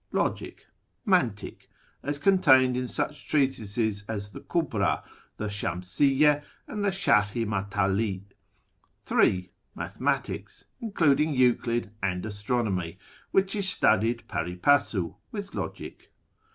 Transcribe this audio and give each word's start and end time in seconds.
Logic 0.11 0.65
(Alantik), 1.07 1.67
as 2.01 2.17
contained 2.17 2.75
in 2.75 2.87
such 2.87 3.29
treatises 3.29 4.03
as 4.07 4.31
the 4.31 4.39
Kuhrd, 4.39 5.03
the 5.37 5.45
Shamsiyye, 5.45 6.41
and 6.67 6.83
the 6.83 6.89
Sharh 6.91 7.29
i 7.39 7.45
MatdlC 7.45 8.23
III. 9.11 9.51
Mathematics 9.75 10.65
(including 10.79 11.35
Euclid 11.35 11.91
and 12.01 12.25
Astronomy), 12.25 12.97
which 13.29 13.55
is 13.55 13.69
studied 13.69 14.23
2Mri 14.27 14.59
passu 14.59 15.17
with 15.31 15.53
Logic. 15.53 16.11